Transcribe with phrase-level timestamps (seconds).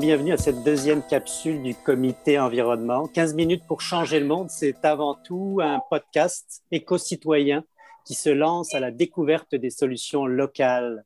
[0.00, 3.06] bienvenue à cette deuxième capsule du comité environnement.
[3.08, 7.64] 15 minutes pour changer le monde, c'est avant tout un podcast éco-citoyen
[8.06, 11.04] qui se lance à la découverte des solutions locales.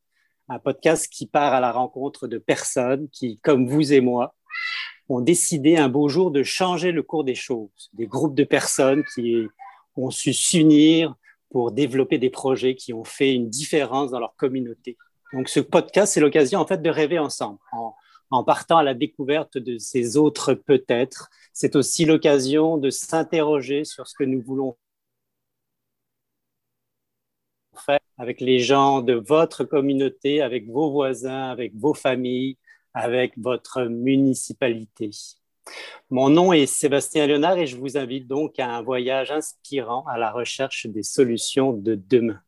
[0.49, 4.37] Un podcast qui part à la rencontre de personnes qui, comme vous et moi,
[5.09, 7.91] ont décidé un beau jour de changer le cours des choses.
[7.95, 9.49] Des groupes de personnes qui
[9.97, 11.16] ont su s'unir
[11.51, 14.97] pour développer des projets qui ont fait une différence dans leur communauté.
[15.33, 17.93] Donc, ce podcast, c'est l'occasion en fait de rêver ensemble, en,
[18.43, 21.30] partant à la découverte de ces autres peut-être.
[21.52, 24.77] C'est aussi l'occasion de s'interroger sur ce que nous voulons
[27.77, 32.57] faire avec les gens de votre communauté, avec vos voisins, avec vos familles,
[32.95, 35.10] avec votre municipalité.
[36.10, 40.18] Mon nom est Sébastien Léonard et je vous invite donc à un voyage inspirant à
[40.18, 42.40] la recherche des solutions de demain.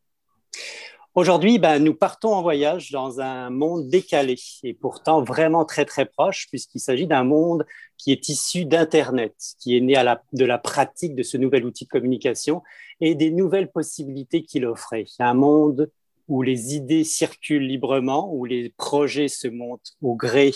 [1.17, 6.05] Aujourd'hui, ben, nous partons en voyage dans un monde décalé et pourtant vraiment très très
[6.05, 7.64] proche puisqu'il s'agit d'un monde
[7.97, 11.86] qui est issu d'Internet, qui est né la, de la pratique de ce nouvel outil
[11.86, 12.62] de communication
[13.00, 15.06] et des nouvelles possibilités qu'il offrait.
[15.19, 15.91] Un monde
[16.28, 20.53] où les idées circulent librement, où les projets se montent au gré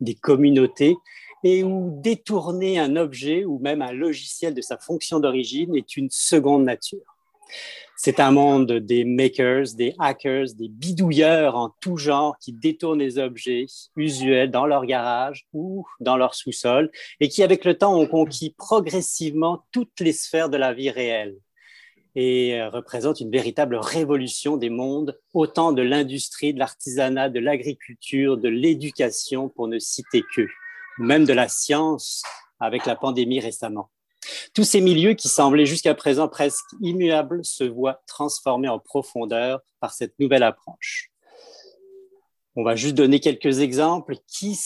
[0.00, 0.96] des communautés
[1.44, 6.10] et où détourner un objet ou même un logiciel de sa fonction d'origine est une
[6.10, 7.11] seconde nature.
[7.96, 13.18] C'est un monde des makers, des hackers, des bidouilleurs en tout genre qui détournent les
[13.18, 18.06] objets usuels dans leur garage ou dans leur sous-sol et qui, avec le temps, ont
[18.06, 21.36] conquis progressivement toutes les sphères de la vie réelle
[22.14, 28.36] et euh, représentent une véritable révolution des mondes, autant de l'industrie, de l'artisanat, de l'agriculture,
[28.36, 30.46] de l'éducation, pour ne citer que,
[30.98, 32.22] même de la science
[32.60, 33.90] avec la pandémie récemment.
[34.54, 39.92] Tous ces milieux qui semblaient jusqu'à présent presque immuables se voient transformés en profondeur par
[39.92, 41.10] cette nouvelle approche.
[42.54, 44.16] On va juste donner quelques exemples.
[44.28, 44.58] Qui,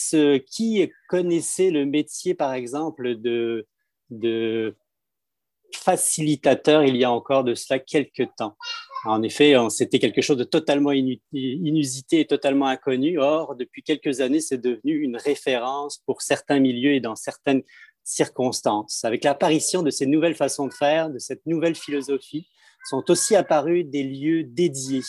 [0.50, 3.66] qui connaissait le métier, par exemple, de,
[4.10, 4.76] de
[5.72, 8.56] facilitateur il y a encore de cela quelques temps?
[9.04, 13.20] En effet, c'était quelque chose de totalement inusité et totalement inconnu.
[13.20, 17.62] Or, depuis quelques années, c'est devenu une référence pour certains milieux et dans certaines
[18.06, 19.04] circonstances.
[19.04, 22.48] Avec l'apparition de ces nouvelles façons de faire, de cette nouvelle philosophie,
[22.88, 25.02] sont aussi apparus des lieux dédiés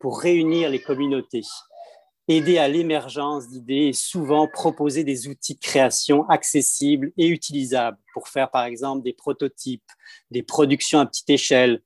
[0.00, 1.44] pour réunir les communautés,
[2.26, 8.26] aider à l'émergence d'idées et souvent proposer des outils de création accessibles et utilisables pour
[8.26, 9.90] faire par exemple des prototypes,
[10.32, 11.80] des productions à petite échelle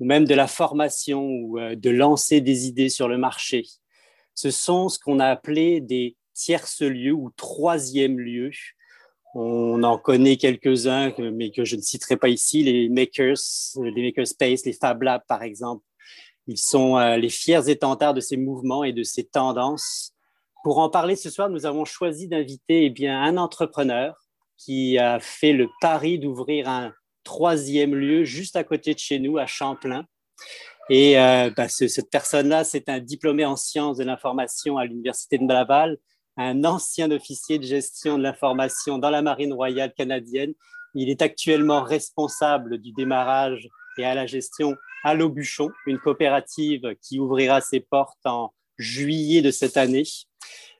[0.00, 3.64] ou même de la formation ou euh, de lancer des idées sur le marché.
[4.34, 8.50] Ce sont ce qu'on a appelé des tierces lieux ou troisième lieux
[9.34, 13.38] on en connaît quelques-uns, mais que je ne citerai pas ici, les makers,
[13.76, 15.84] les makerspace, les Fab Labs, par exemple.
[16.46, 20.12] Ils sont euh, les fiers étendards de ces mouvements et de ces tendances.
[20.64, 24.16] Pour en parler ce soir, nous avons choisi d'inviter eh bien, un entrepreneur
[24.56, 26.92] qui a fait le pari d'ouvrir un
[27.22, 30.04] troisième lieu juste à côté de chez nous, à Champlain.
[30.88, 35.46] Et euh, bah, cette personne-là, c'est un diplômé en sciences de l'information à l'Université de
[35.46, 35.98] Laval
[36.36, 40.54] un ancien officier de gestion de l'information dans la Marine royale canadienne.
[40.94, 43.68] Il est actuellement responsable du démarrage
[43.98, 49.50] et à la gestion à l'Aubuchon, une coopérative qui ouvrira ses portes en juillet de
[49.50, 50.04] cette année.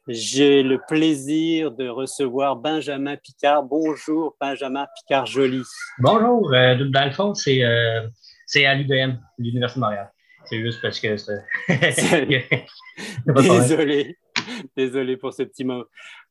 [0.09, 3.63] J'ai le plaisir de recevoir Benjamin Picard.
[3.63, 5.63] Bonjour Benjamin Picard-Joly.
[5.99, 6.53] Bonjour.
[6.53, 8.09] Euh, dans le fond, c'est euh,
[8.57, 10.11] à l'UDM, l'Université de Montréal.
[10.47, 11.45] C'est juste parce que c'est...
[13.27, 14.17] Désolé.
[14.77, 15.85] Désolé pour ce petit mot.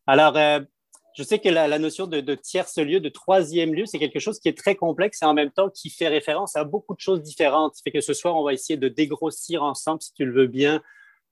[0.08, 0.60] Alors, euh,
[1.16, 4.40] je sais que la, notion de, de tierce lieu, de troisième lieu, c'est quelque chose
[4.40, 7.22] qui est très complexe et en même temps qui fait référence à beaucoup de choses
[7.22, 7.76] différentes.
[7.84, 10.82] Fait que ce soir, on va essayer de dégrossir ensemble, si tu le veux bien,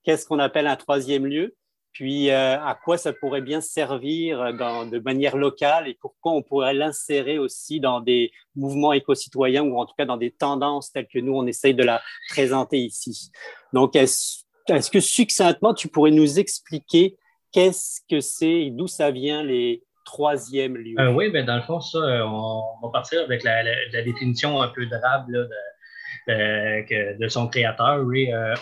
[0.04, 1.56] qu'est-ce qu'on appelle un troisième lieu,
[1.98, 6.74] puis euh, à quoi ça pourrait bien servir de manière locale et pourquoi on pourrait
[6.74, 11.20] l'insérer aussi dans des mouvements éco-citoyens ou en tout cas dans des tendances telles que
[11.20, 13.32] nous, on essaye de la présenter ici.
[13.74, 14.44] Donc, est-ce
[14.76, 17.16] est-ce que succinctement, tu pourrais nous expliquer
[17.52, 21.00] qu'est-ce que c'est et d'où ça vient les troisièmes lieux?
[21.00, 23.64] Euh, oui, ben dans le fond, ça, euh, on, va partir avec la,
[24.04, 28.56] définition un peu drabe de, de, son créateur, Ray euh,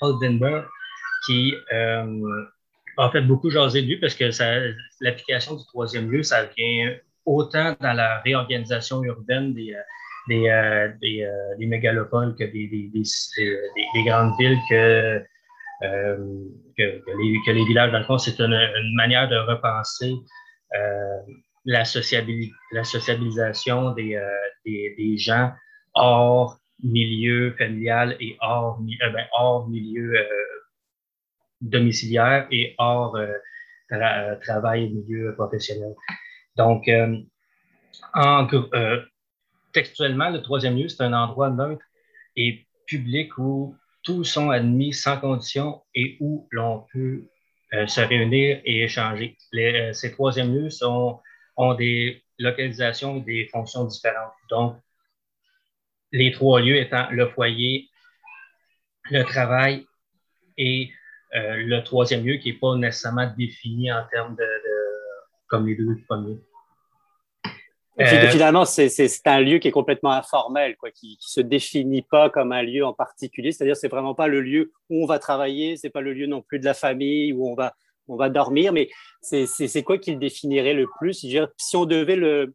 [0.00, 0.64] Oldenburg,
[1.26, 4.30] qui a fait beaucoup jaser de lui parce que
[5.00, 9.74] l'application du troisième lieu, ça vient autant dans la réorganisation urbaine des,
[10.28, 15.22] des, euh, des, euh, des, mégalopoles que des, des, grandes villes que,
[15.82, 16.16] euh,
[16.76, 17.92] que, que, les, que, villages.
[17.92, 20.12] Dans le fond, c'est une, une, manière de repenser
[21.64, 21.82] la,
[22.72, 24.18] la sociabilisation des,
[24.64, 25.52] des, gens
[25.94, 30.14] hors milieu familial et hors, ben, hors milieu
[31.60, 33.18] domiciliaire et hors
[34.42, 35.94] travail et milieu professionnel.
[36.56, 36.90] Donc,
[38.14, 38.46] en,
[39.76, 41.84] textuellement, le troisième lieu, c'est un endroit neutre
[42.34, 47.28] et public où tous sont admis sans condition et où l'on peut
[47.74, 49.36] euh, se réunir et échanger.
[49.54, 54.32] Euh, ces troisième lieux ont des localisations, des fonctions différentes.
[54.48, 54.78] Donc,
[56.10, 57.90] les trois lieux étant le foyer,
[59.10, 59.84] le travail
[60.56, 60.90] et
[61.34, 64.48] euh, le troisième lieu qui n'est pas nécessairement défini en termes de
[65.48, 66.38] comme les deux premiers.
[67.98, 72.28] Euh, finalement, c'est un lieu qui est complètement informel, quoi, qui ne se définit pas
[72.28, 73.52] comme un lieu en particulier.
[73.52, 76.42] C'est-à-dire, c'est vraiment pas le lieu où on va travailler, c'est pas le lieu non
[76.42, 77.74] plus de la famille où on va,
[78.08, 78.90] on va dormir, mais
[79.22, 81.26] c'est quoi qui le définirait le plus?
[81.56, 82.54] Si on devait le,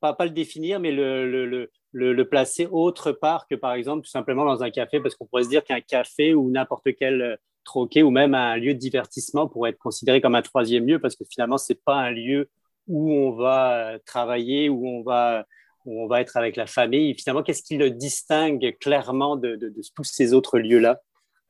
[0.00, 4.04] pas, pas le définir, mais le, le, le, le, placer autre part que, par exemple,
[4.04, 7.22] tout simplement dans un café, parce qu'on pourrait se dire qu'un café ou n'importe quel
[7.22, 10.98] euh, troquet ou même un lieu de divertissement pourrait être considéré comme un troisième lieu,
[10.98, 12.50] parce que finalement, c'est pas un lieu
[12.86, 15.46] où on va travailler, où on va,
[15.84, 17.14] où on va être avec la famille.
[17.14, 19.58] finalement, qu'est-ce qui le distingue clairement de,
[19.94, 21.00] tous ces autres lieux-là?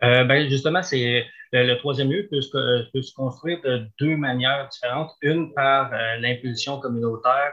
[0.02, 4.16] Euh, ben justement, c'est le, troisième lieu peut se, euh, peut se, construire de deux
[4.16, 5.12] manières différentes.
[5.22, 7.52] Une par euh, l'impulsion communautaire.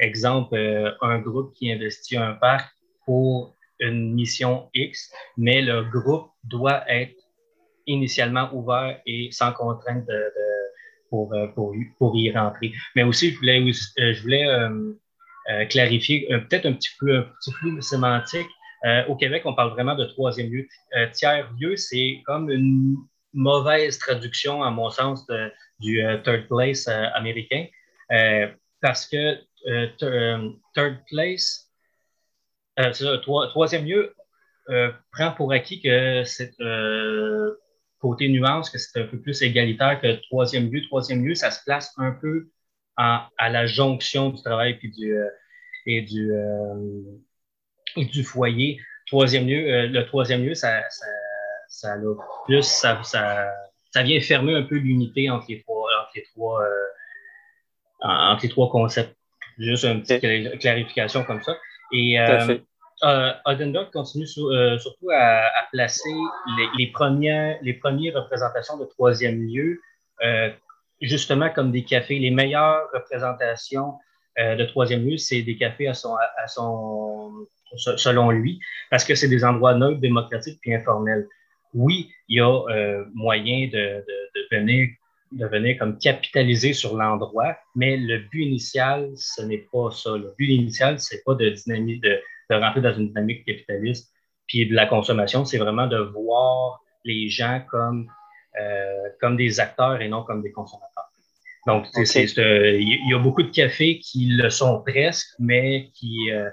[0.00, 0.56] exemple,
[1.00, 2.70] un groupe qui investit un parc
[3.06, 7.16] pour une mission X, mais le groupe doit être
[7.86, 10.32] initialement ouvert et sans contrainte de
[11.12, 12.72] pour, euh, pour, y rentrer.
[12.96, 14.98] Mais aussi, je voulais, euh,
[15.50, 18.48] euh, clarifier peut-être un petit peu un petit flou sémantique.
[19.08, 20.66] au Québec, on parle vraiment de troisième lieu.
[21.12, 22.96] tiers lieu, c'est comme une
[23.34, 25.26] mauvaise traduction, à mon sens,
[25.80, 26.88] du third place
[27.20, 27.66] américain,
[28.80, 29.38] parce que
[30.74, 31.70] third place,
[33.52, 34.14] troisième lieu,
[35.12, 36.54] prend pour acquis que c'est
[38.02, 40.82] côté nuance, que c'est un peu plus égalitaire que troisième lieu.
[40.82, 42.48] Troisième lieu, ça se place un peu
[42.96, 45.28] à la jonction du travail puis du, euh,
[45.86, 47.00] et, du, euh,
[47.96, 48.80] et du foyer.
[49.06, 51.06] Troisième lieu, euh, le troisième lieu, ça, ça,
[51.68, 51.96] ça,
[52.44, 53.50] plus, ça, ça,
[53.92, 56.60] ça, vient fermer un peu l'unité entre les trois, entre les trois,
[58.00, 59.16] entre les trois concepts.
[59.58, 61.56] Juste une petite clarification comme ça.
[61.92, 62.18] Et,
[63.04, 63.32] euh,
[63.92, 66.14] continue euh, surtout à, placer
[66.78, 69.80] les, premières, les premières représentations de troisième lieu,
[70.24, 70.50] euh,
[71.00, 72.18] justement comme des cafés.
[72.18, 73.94] Les meilleures représentations
[74.38, 77.46] euh, de troisième lieu, c'est des cafés à son, à son,
[77.76, 78.60] selon lui,
[78.90, 81.26] parce que c'est des endroits neutres, démocratiques et informels.
[81.74, 84.88] Oui, il y a moyen de, de, venir
[85.32, 90.10] de venir comme capitaliser sur l'endroit, mais le but initial, ce n'est pas ça.
[90.10, 92.20] Le but initial, c'est pas de dynamiser, de,
[92.56, 94.12] de rentrer dans une dynamique capitaliste
[94.46, 98.06] puis de la consommation, c'est vraiment de voir les gens comme,
[98.60, 101.08] euh, comme des acteurs et non comme des consommateurs.
[101.66, 106.50] Donc, il y a beaucoup de cafés qui le sont presque, mais qui, euh,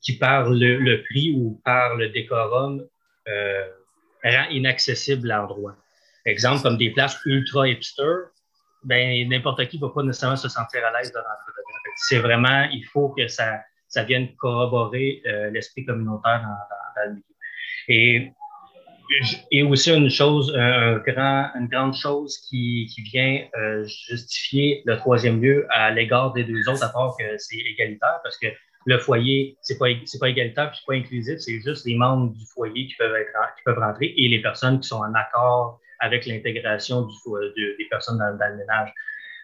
[0.00, 2.82] qui par le, prix ou par le décorum,
[3.28, 3.68] euh,
[4.24, 5.76] rend inaccessible l'endroit.
[6.24, 8.14] Exemple, comme des places ultra hipster,
[8.84, 11.92] ben, n'importe qui ne va pas nécessairement se sentir à l'aise de rentrer dedans.
[11.96, 13.60] C'est vraiment, il faut que ça,
[13.92, 16.42] ça vient corroborer euh, l'esprit communautaire
[16.96, 17.22] dans, le milieu.
[17.88, 18.32] Et,
[19.50, 24.96] et aussi une chose, un grand, une grande chose qui, qui vient euh, justifier le
[24.96, 28.46] troisième lieu à l'égard des deux autres, à part que c'est égalitaire, parce que
[28.86, 32.46] le foyer, c'est pas, pas égalitaire, puis c'est pas inclusif, c'est juste les membres du
[32.46, 36.24] foyer qui peuvent être, qui peuvent rentrer et les personnes qui sont en accord avec
[36.24, 38.92] l'intégration des personnes dans, dans, le ménage.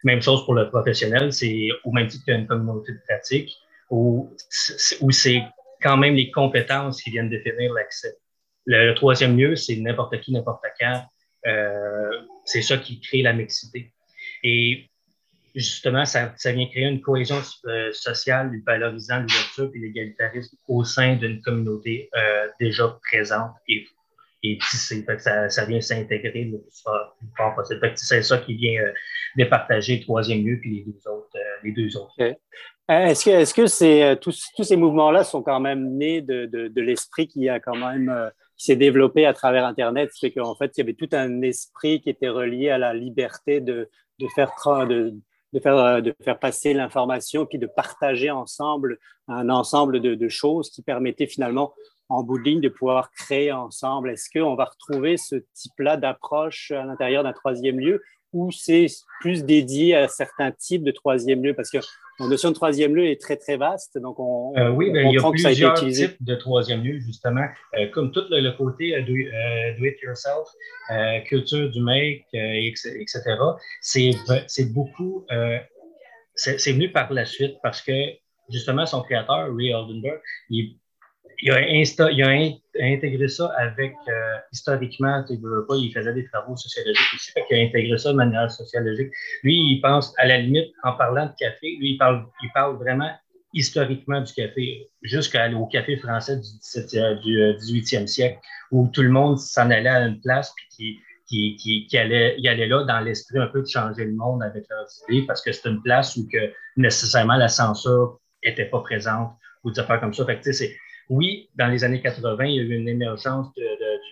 [0.05, 3.55] Même chose pour le professionnel, c'est au même titre qu'une communauté de pratique
[3.91, 5.43] où, c'est
[5.83, 8.15] quand même les compétences qui viennent définir l'accès.
[8.67, 11.03] Le, troisième lieu, c'est n'importe qui, n'importe quand.
[11.47, 13.93] Euh, c'est ça qui crée la mixité.
[14.43, 14.91] Et
[15.55, 21.17] justement, ça, ça vient créer une cohésion euh, sociale, valorisant l'ouverture et l'égalitarisme au sein
[21.17, 23.87] d'une communauté euh, déjà présente et,
[24.43, 25.05] et tissée.
[25.19, 26.83] ça, ça vient s'intégrer le plus
[27.37, 27.93] fort, possible.
[27.97, 28.83] C'est ça qui vient
[29.37, 31.18] départager le troisième lieu puis les deux autres.
[32.91, 37.29] Euh, est-ce que, est-ce que euh, tous, ces mouvements-là sont quand même nés de, l'esprit
[37.29, 40.83] qui a quand même euh, s'est développé à travers Internet, c'est qu'en fait, il y
[40.83, 43.89] avait tout un esprit qui était relié à la liberté de
[44.35, 44.53] faire,
[44.89, 48.99] de faire passer l'information, puis de partager ensemble
[49.29, 51.75] un ensemble de, de choses qui permettaient finalement
[52.09, 54.11] en bout de ligne de pouvoir créer ensemble.
[54.11, 58.87] Est-ce qu'on va retrouver ce type-là d'approche à l'intérieur d'un troisième lieu ou c'est
[59.21, 61.79] plus dédié à certains types de troisième lieu Parce que
[62.21, 63.97] la notion de troisième lieu est très, très vaste.
[63.99, 67.47] Donc, on, euh, oui, ben, il y a plusieurs types de troisième lieu, justement.
[67.79, 70.49] Euh, comme tout le, côté euh, do, it yourself,
[71.27, 73.21] culture du make, etc.,
[73.81, 75.25] c'est beaucoup.
[76.35, 77.93] c'est venu par la suite parce que,
[78.51, 80.21] justement, son créateur, Ray Oldenburg,
[80.51, 80.77] il,
[81.41, 86.57] il a, il a intégré ça avec, euh, historiquement, il, pas, il faisait des travaux
[86.57, 89.11] sociologiques aussi, fait il a intégré ça de manière sociologique.
[89.43, 92.77] Lui, il pense, à la limite, en parlant de café, lui, il parle, il parle
[92.77, 93.11] vraiment
[93.55, 98.39] historiquement du café, jusqu'au café français du, 17, du 18e euh, siècle,
[98.71, 102.49] où tout le monde s'en allait à une place, puis qui, qui, qui, allait, il
[102.49, 105.53] allait là dans l'esprit un peu de changer le monde avec leurs idées, parce que
[105.53, 109.33] c'est une place où que nécessairement la censure n'était pas présente,
[109.65, 110.25] ou des affaires comme ça.
[110.25, 110.77] Fait que, c'est
[111.09, 113.65] oui, dans les années 80, il y a eu une émergence du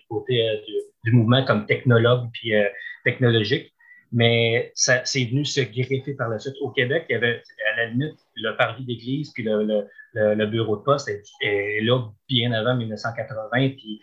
[0.08, 0.56] côté euh,
[1.04, 2.64] du, mouvement comme euh,
[3.04, 3.72] technologique,
[4.12, 6.54] mais ça c'est venu se greffer par la suite.
[6.60, 10.82] Au Québec, il y avait à la limite le parvis d'église puis le, bureau de
[10.82, 14.00] poste est, là bien avant 1980, puis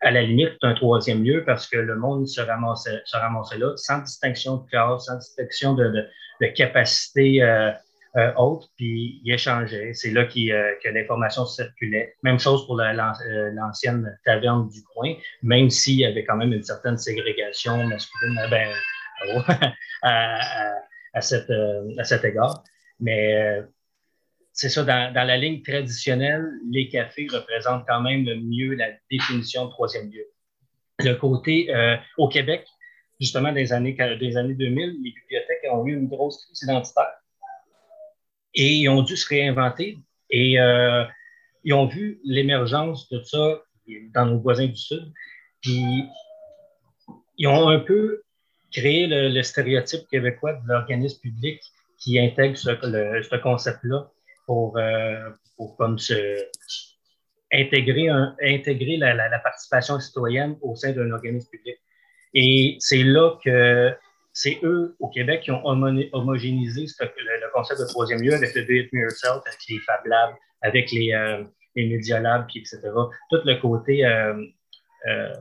[0.00, 4.56] à la limite, un troisième lieu parce que le monde se ramassait là sans distinction
[4.56, 6.08] de classe, sans distinction de,
[6.56, 7.40] capacité.
[7.40, 7.70] Euh,
[8.16, 8.30] euh,
[8.76, 9.94] puis ils échangeaient.
[9.94, 12.14] C'est là euh, que l'information circulait.
[12.22, 16.62] Même chose pour euh, l'ancienne taverne du coin, même s'il y avait quand même une
[16.62, 18.70] certaine ségrégation masculine ben,
[20.02, 20.38] à,
[21.14, 22.62] à, cet égard.
[23.00, 23.62] Mais
[24.52, 29.66] c'est ça, dans, la ligne traditionnelle, les cafés représentent quand même le mieux la définition
[29.66, 30.26] de troisième lieu.
[30.98, 31.72] Le côté,
[32.18, 32.66] au Québec,
[33.18, 37.12] justement, des années, des années 2000, les bibliothèques ont eu une grosse crise identitaire
[38.54, 39.98] et ils ont dû se réinventer
[40.30, 41.04] et euh,
[41.64, 43.62] ils ont vu l'émergence de ça
[44.14, 45.12] dans nos voisins du Sud.
[45.60, 46.04] Puis
[47.38, 48.22] ils ont un peu
[48.72, 51.60] créé le, stéréotype québécois de l'organisme public
[51.98, 54.10] qui intègre ce, ce concept-là
[54.46, 56.48] pour, euh, pour comme se,
[57.52, 58.08] intégrer,
[58.42, 61.76] intégrer la, la, participation citoyenne au sein d'un organisme public.
[62.34, 63.94] Et c'est là que
[64.32, 68.72] c'est eux au Québec qui ont homogénéisé le, concept de troisième lieu avec le Do
[68.72, 71.44] It Yourself, avec les Fab Labs, avec les, euh,
[71.76, 72.80] Media Labs, etc.
[73.30, 74.34] Tout le côté euh,
[75.08, 75.34] euh,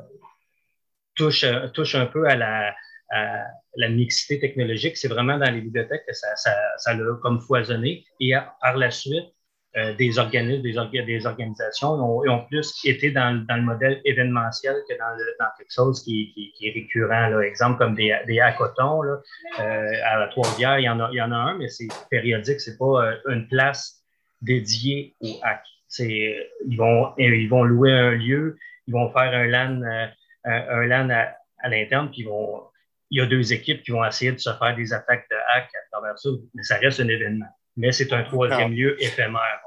[1.16, 4.98] touche, touche un peu à la, mixité technologique.
[4.98, 8.06] C'est vraiment dans les bibliothèques que ça, ça, comme foisonné.
[8.20, 9.34] Et par la suite,
[9.78, 14.76] euh, des organismes, des, des organisations ont, ont, plus été dans, dans, le modèle événementiel
[14.90, 17.30] que dans, dans quelque chose qui, qui, qui, est récurrent.
[17.30, 17.40] Là.
[17.40, 19.22] Exemple comme des, des hackathons là,
[19.62, 21.88] euh, à la Trois-Rivières, il, y en a, il y en a un, mais c'est
[22.10, 24.04] périodique, c'est pas euh, une place
[24.42, 25.64] dédiée au hack.
[26.00, 29.82] Ils, vont, ils vont louer un lieu, ils vont faire un LAN,
[30.44, 32.64] un LAN à, à l'interne, puis ils vont,
[33.10, 35.70] il y a deux équipes qui vont essayer de se faire des attaques de hack
[35.74, 37.48] à travers ça, mais ça reste un événement
[37.78, 39.62] mais c'est un troisième lieu éphémère.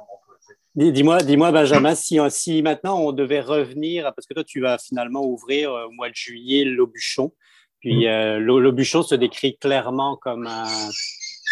[0.76, 5.25] Dis-moi, dis-moi, Benjamin, si, si, maintenant on devait revenir, parce que toi, tu vas finalement
[5.25, 7.32] ouvrir euh, au mois de juillet l'Aubuchon.
[7.80, 8.08] Puis mm.
[8.08, 10.66] euh, l'Aubuchon se décrit clairement comme un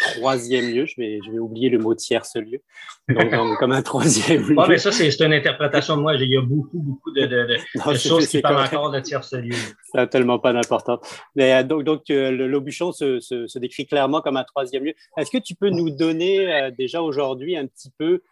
[0.02, 0.86] troisième lieu.
[0.86, 2.60] Je vais, je vais oublier le mot tierce lieu.
[3.08, 4.54] Donc, comme un troisième lieu.
[4.56, 6.14] Oui, mais ça, c'est une interprétation de moi.
[6.14, 9.54] Il y a beaucoup, beaucoup de, de, de, choses qui parlent encore de tierce lieu.
[9.92, 11.00] Ça n'a tellement pas d'importance.
[11.36, 14.94] Mais euh, donc, donc euh, l'Aubuchon se, se, se, décrit clairement comme un troisième lieu.
[15.16, 18.22] Est-ce que tu peux nous donner euh, déjà aujourd'hui un petit peu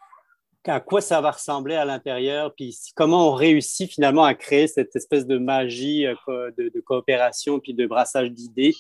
[0.67, 4.95] à quoi ça va ressembler à l'intérieur, puis comment on réussit finalement à créer cette
[4.95, 8.75] espèce de magie de, de coopération puis de brassage d'idées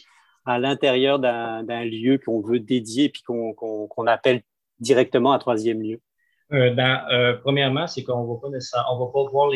[0.45, 4.43] à l'intérieur d'un lieu qu'on veut dédier puis qu'on appelle
[4.81, 6.01] directement un troisième lieu?
[6.53, 9.55] Euh, euh, premièrement, c'est qu'on ne va pas voir euh,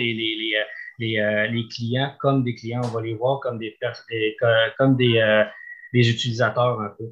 [0.99, 3.77] les, clients comme des clients, on va les voir comme des,
[4.79, 5.35] comme des,
[5.93, 7.11] utilisateurs un peu.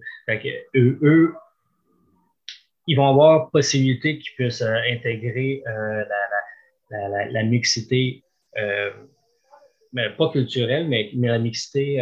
[0.76, 1.35] eux,
[2.87, 5.64] ils vont avoir possibilité qu'ils puissent intégrer
[6.91, 8.23] la, mixité,
[9.93, 12.00] mais pas culturelle, mais la mixité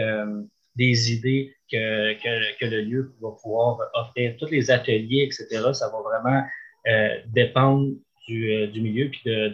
[0.77, 4.37] des idées que, que, que, le lieu va pouvoir offrir.
[4.39, 6.43] Tous les ateliers, etc., ça va vraiment
[6.89, 7.93] euh, dépendre
[8.27, 9.49] du, euh, du, milieu puis de,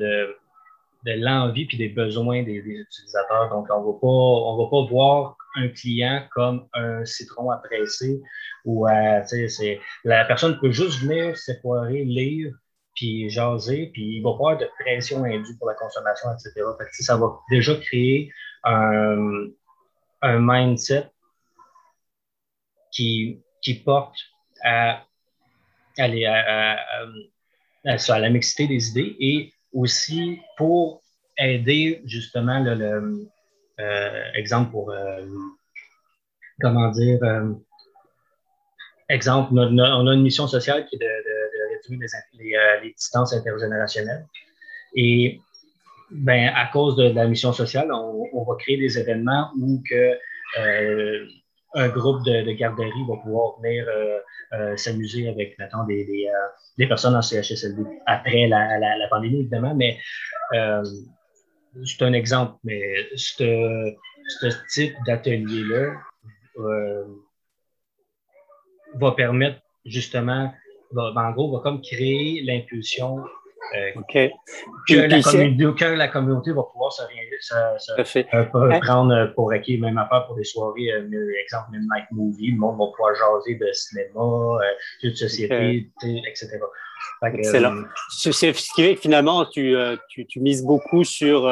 [1.04, 3.50] de, l'envie puis des besoins des, utilisateurs.
[3.50, 8.20] Donc, on on va pas voir un client comme un citron à presser
[8.64, 12.52] ou à, c'est, la personne peut juste venir s'effoirer, lire
[12.94, 16.66] puis jaser, puis il va pas avoir de pression indue pour la consommation, etc.
[16.78, 18.32] Fait ça va déjà créer
[18.64, 19.48] un,
[20.22, 21.10] un mindset
[22.90, 24.16] qui, qui porte
[24.64, 25.04] à,
[25.98, 26.80] à, la
[28.30, 31.02] mixité des idées et aussi pour
[31.38, 33.28] aider justement le,
[34.34, 34.94] exemple pour
[36.60, 37.20] comment dire
[39.08, 41.06] exemple, on a une mission sociale qui est de,
[42.34, 44.26] réduire les, distances intergénérationnelles.
[44.94, 45.40] Et
[46.10, 50.18] ben, à cause de, la mission sociale, on, va créer des événements où que,
[50.58, 51.26] euh,
[51.74, 54.18] un groupe de, garderie va pouvoir venir euh,
[54.52, 56.04] euh, s'amuser avec, mettons, des,
[56.78, 59.98] des, personnes en CHSLD après la, la, pandémie, évidemment, mais
[60.52, 62.54] c'est un exemple.
[62.64, 62.80] Mais
[63.16, 63.94] ce,
[64.40, 65.94] ce type d'atelier-là
[68.94, 70.52] va permettre justement,
[70.92, 73.18] va, ben, en gros, va comme créer l'impulsion
[73.74, 80.44] euh, que, la communauté, va pouvoir se, euh, prendre pour acquis, même affaire pour des
[80.44, 84.58] soirées, euh, exemple, même night movie, le monde va pouvoir jaser de cinéma,
[85.02, 85.90] jeux de société,
[86.26, 86.58] etc.
[87.22, 87.84] Excellent.
[88.10, 89.74] ce qui fait que finalement, tu,
[90.08, 91.42] tu, mises beaucoup sur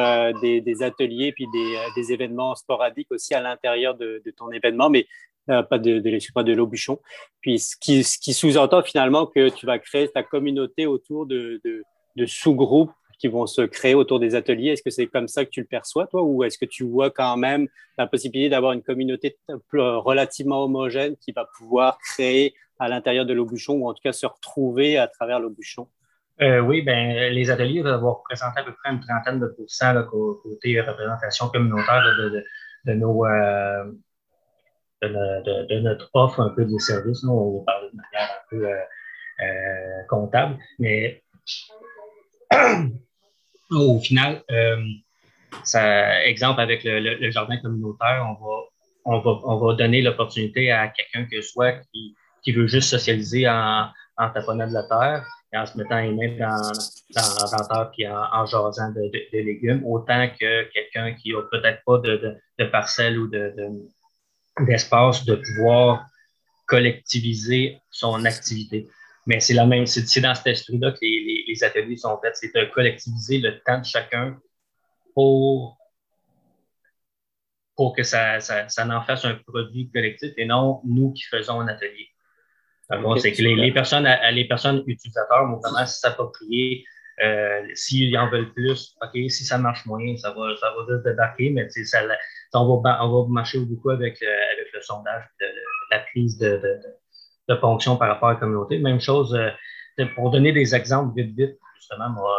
[0.41, 5.07] des, ateliers puis des, des, événements sporadiques aussi à l'intérieur de, de, ton événement, mais
[5.47, 7.01] pas de, de, pas de l'aubuchon.
[7.41, 11.61] Puis ce qui, ce qui sous-entend finalement que tu vas créer ta communauté autour de,
[11.65, 11.83] de
[12.27, 14.71] sous-groupes qui vont se créer autour des ateliers.
[14.71, 17.11] Est-ce que c'est comme ça que tu le perçois, toi, ou est-ce que tu vois
[17.11, 19.39] quand même la possibilité d'avoir une communauté
[19.73, 24.27] relativement homogène qui va pouvoir créer à l'intérieur de l'Aubuchon ou en tout cas se
[24.27, 25.89] retrouver à travers l'Aubuchon?
[26.43, 29.93] Euh, oui, ben, les ateliers vont avoir représenté à peu près une trentaine de pourcents
[29.93, 32.03] là, côté représentation communautaire
[32.85, 33.85] de, nos, euh,
[35.01, 37.23] de, notre offre un peu de services.
[37.23, 41.23] Nous, on va parler de manière un peu euh, comptable, mais
[43.71, 44.83] au final, euh,
[46.25, 48.57] exemple avec le, jardin communautaire, on va,
[49.05, 53.89] on va, on va donner l'opportunité à quelqu'un que soit qui, veut juste socialiser en,
[54.35, 56.73] taponnant de la terre et en se mettant les mains dans,
[57.15, 61.83] dans, la terre puis en, en jasant de, légumes, autant que quelqu'un qui n'a peut-être
[61.87, 63.31] pas de, de parcelle ou
[64.61, 66.07] d'espace de pouvoir
[66.67, 68.89] collectiviser son activité.
[69.27, 72.55] Mais c'est la même, c'est dans cet esprit-là que les, les, ateliers sont faits, c'est
[72.55, 74.39] de collectiviser le temps de chacun
[75.15, 75.79] pour,
[77.75, 81.61] pour que ça, ça, ça, en fasse un produit collectif et non nous qui faisons
[81.61, 82.09] un atelier.
[83.17, 86.85] c'est que les, les, personnes, les personnes utilisateurs vont vraiment s'approprier
[87.23, 91.05] euh, s'ils en veulent plus, OK, si ça marche moyen, ça va, ça va juste
[91.05, 92.03] débarquer, mais ça,
[92.55, 95.23] on, va, on va marcher beaucoup avec, avec le sondage,
[95.93, 96.81] la prise de, de
[97.49, 98.79] de fonction par rapport à la communauté.
[98.79, 102.37] Même chose, euh, pour donner des exemples vite, vite, justement, moi,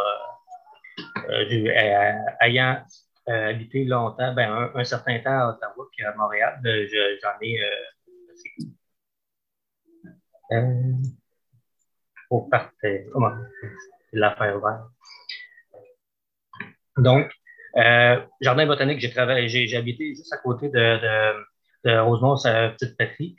[1.30, 2.84] euh, euh, ayant
[3.28, 7.60] habité longtemps, ben, un, certain temps à Ottawa puis à Montréal, j'en ai
[12.30, 13.02] pour partir.
[13.12, 13.32] Comment?
[14.13, 14.84] L'affaire verte.
[16.98, 17.32] Donc,
[18.41, 21.44] Jardin botanique, j'ai travaillé, j'ai habité juste à côté de,
[21.84, 23.36] de, Rosemont, sa petite patrie.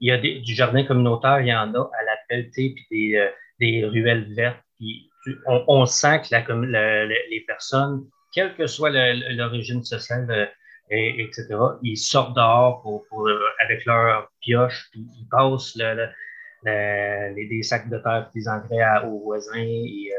[0.00, 3.16] Il y a du jardin communautaire, il y en a à la pelletée, puis des,
[3.16, 3.28] euh,
[3.60, 4.62] des ruelles vertes.
[4.78, 5.10] Puis
[5.46, 10.46] on, sent que la, les personnes, quelle que soit l'origine sociale, euh,
[10.90, 11.48] et, etc.,
[11.82, 16.08] ils sortent dehors pour, pour, euh, avec leur pioche, puis ils passent le,
[16.64, 19.56] les, des sacs de terre, des engrais aux voisins.
[19.56, 20.10] Et,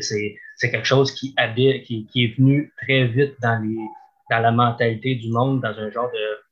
[0.00, 3.78] c'est quelque chose qui, habite, qui, qui, est venu très vite dans, les,
[4.30, 6.47] dans la mentalité du monde, dans un genre de,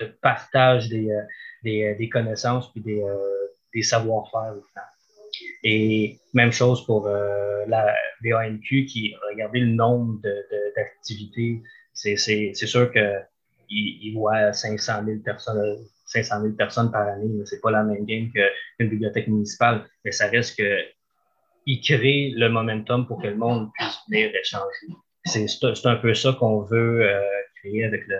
[0.00, 1.08] de partage des,
[1.62, 3.16] des, euh, des connaissances puis des, euh,
[3.74, 4.54] des savoir-faire.
[5.62, 10.20] Et même chose pour euh, la VANQ qui, regardez le nombre
[10.76, 12.16] d'activités, c'est
[12.54, 13.26] sûr qu'il
[13.68, 17.30] il voit 500 000 personnes 500 000 personnes par année.
[17.44, 20.78] C'est pas la même game qu'une bibliothèque municipale, mais ça reste que
[21.66, 24.88] il crée le momentum pour que le monde puisse venir échanger.
[25.26, 27.08] C'est un peu ça qu'on veut
[27.60, 28.16] créer avec le,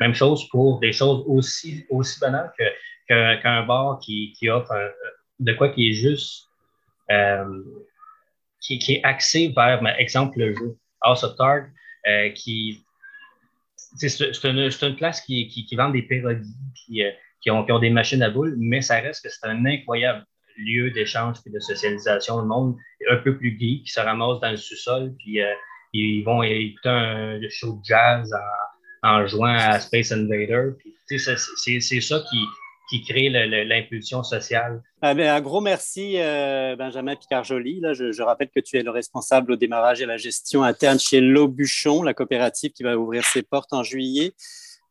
[0.00, 2.52] même chose pour des choses aussi, aussi banales
[3.08, 4.74] qu'un bar qui, qui offre
[5.40, 6.48] de quoi qui est juste,
[7.10, 7.62] euh,
[8.60, 10.76] qui, qui, est axé vers, par exemple, le jeu.
[11.00, 11.66] House of Tard,
[12.06, 12.84] euh, qui.
[13.76, 16.42] C'est une, une, place qui, qui, vend des pierogies,
[16.74, 19.46] qui, euh, qui, ont, qui ont des machines à boules, mais ça reste que c'est
[19.46, 20.24] un incroyable
[20.58, 22.40] lieu d'échange et de socialisation.
[22.40, 25.38] Le monde est un peu plus gay, qui se ramasse dans le sous-sol, puis
[25.94, 28.67] ils vont écouter un show de jazz en,
[29.02, 30.70] en jouant à Space Invader.
[31.06, 32.38] C'est ça qui,
[32.88, 34.82] qui crée l'impulsion sociale.
[35.02, 37.82] Ah, ben, un gros merci, euh, Benjamin Picard-Joly.
[37.92, 41.20] Je, rappelle que tu es le responsable au démarrage et à la gestion interne chez
[41.20, 44.32] L'Aubuchon, la coopérative qui va ouvrir ses portes en juillet.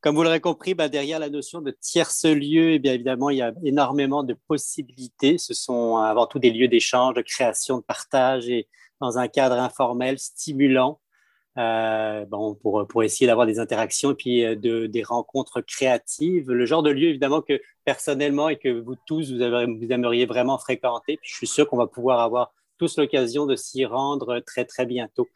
[0.01, 3.41] Comme vous l'aurez compris, ben, derrière la notion de tierce-lieu, eh bien évidemment, il y
[3.41, 5.39] a énormément de possibilités.
[5.39, 8.67] Ce sont avant tout des lieux d'échange, de création, de partage et
[9.01, 10.99] dans un cadre informel, stimulant,
[11.57, 16.51] euh, bon, pour, pour essayer d'avoir des interactions et puis euh, de, des rencontres créatives.
[16.51, 20.25] Le genre de lieu, évidemment, que personnellement et que vous tous, vous, avez, vous aimeriez
[20.25, 21.19] vraiment fréquenter.
[21.23, 25.27] Je suis sûr qu'on va pouvoir avoir tous l'occasion de s'y rendre très, très bientôt.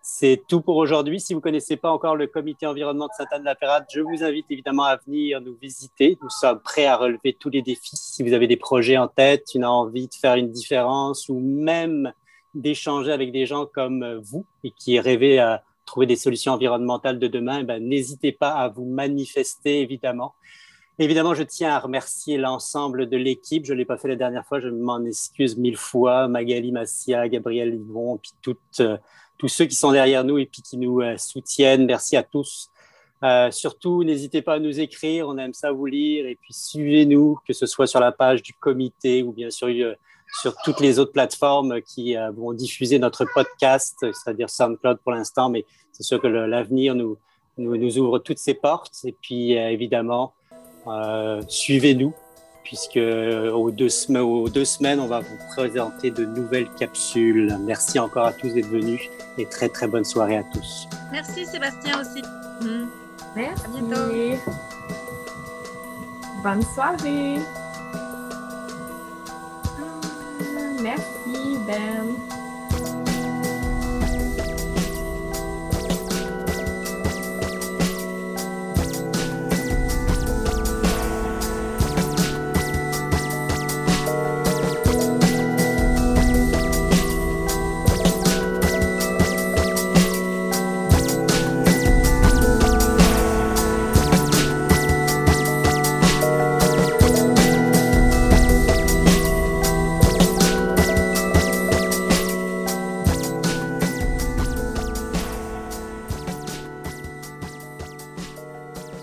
[0.00, 1.20] C'est tout pour aujourd'hui.
[1.20, 4.84] Si vous ne connaissez pas encore le comité environnement de Sainte-Anne-de-la-Pérade, je vous invite évidemment
[4.84, 6.16] à venir nous visiter.
[6.22, 7.96] Nous sommes prêts à relever tous les défis.
[7.96, 12.12] Si vous avez des projets en tête, une envie de faire une différence ou même
[12.54, 17.26] d'échanger avec des gens comme vous et qui rêvez à trouver des solutions environnementales de
[17.26, 20.34] demain, ben, n'hésitez pas à vous manifester, évidemment.
[21.00, 23.64] Évidemment, je tiens à remercier l'ensemble de l'équipe.
[23.64, 26.26] Je ne l'ai pas fait la dernière fois, je m'en excuse mille fois.
[26.26, 28.96] Magali Massia, Gabriel Livon, puis toutes, euh,
[29.38, 31.86] tous ceux qui sont derrière nous et puis qui nous euh, soutiennent.
[31.86, 32.68] Merci à tous.
[33.22, 36.26] Euh, surtout, n'hésitez pas à nous écrire, on aime ça vous lire.
[36.26, 39.68] Et puis, suivez-nous, que ce soit sur la page du comité ou bien sûr
[40.40, 45.48] sur toutes les autres plateformes qui euh, vont diffuser notre podcast, c'est-à-dire SoundCloud pour l'instant,
[45.48, 47.18] mais c'est sûr que l'avenir nous,
[47.56, 48.98] nous, ouvre toutes ces portes.
[49.04, 50.32] Et puis, euh, évidemment,
[50.86, 52.14] euh, suivez-nous,
[52.62, 53.88] puisque aux deux,
[54.20, 57.56] aux deux, semaines, on va vous présenter de nouvelles capsules.
[57.60, 59.00] Merci encore à tous d'être venus
[59.38, 60.86] et très, très bonne soirée à tous.
[61.10, 62.22] Merci Sébastien aussi.
[63.34, 63.62] Merci.
[63.64, 64.52] À bientôt.
[66.42, 67.38] Bonne soirée.
[70.88, 72.47] Merci, Ben.